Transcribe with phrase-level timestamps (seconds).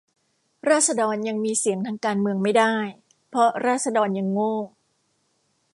[0.69, 2.75] ราษฎรยังมีเสียงทางการเมืองไม่ได้
[3.29, 4.55] เพราะราษฎรยังโง่